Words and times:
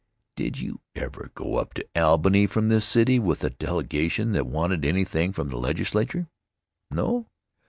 Did 0.35 0.57
you 0.57 0.81
ever 0.95 1.29
go 1.35 1.57
up 1.57 1.75
to 1.75 1.87
Albany 1.95 2.47
from 2.47 2.69
this 2.69 2.87
city 2.87 3.19
with 3.19 3.43
a 3.43 3.51
delegation 3.51 4.31
that 4.31 4.47
wanted 4.47 4.83
anything 4.83 5.31
from 5.31 5.49
the 5.49 5.57
Legislature? 5.59 6.27
No? 6.89 7.27